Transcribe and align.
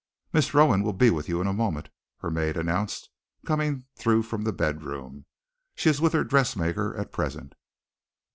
"Miss 0.33 0.55
Rowan 0.55 0.81
will 0.81 0.93
be 0.93 1.11
with 1.11 1.29
you 1.29 1.41
in 1.41 1.45
a 1.45 1.53
moment," 1.53 1.89
her 2.21 2.31
maid 2.31 2.57
announced, 2.57 3.09
coming 3.45 3.85
through 3.95 4.23
from 4.23 4.45
the 4.45 4.51
bedroom. 4.51 5.25
"She 5.75 5.91
is 5.91 6.01
with 6.01 6.13
her 6.13 6.23
dressmaker 6.23 6.95
at 6.97 7.11
present." 7.11 7.53